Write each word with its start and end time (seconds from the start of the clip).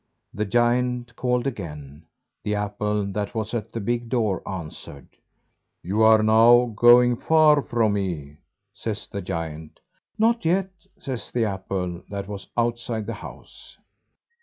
The 0.33 0.45
giant 0.45 1.15
called 1.15 1.45
again. 1.45 2.07
The 2.43 2.55
apple 2.55 3.05
that 3.05 3.35
was 3.35 3.53
at 3.53 3.71
the 3.71 3.79
big 3.79 4.09
door 4.09 4.41
answered. 4.49 5.09
"You 5.83 6.01
are 6.01 6.23
now 6.23 6.73
going 6.75 7.15
far 7.15 7.61
from 7.61 7.93
me," 7.93 8.37
says 8.73 9.05
the 9.05 9.21
giant. 9.21 9.79
"Not 10.17 10.43
yet," 10.43 10.71
says 10.97 11.29
the 11.29 11.45
apple 11.45 12.01
that 12.09 12.27
was 12.27 12.47
outside 12.57 13.05
the 13.05 13.13
house. 13.13 13.77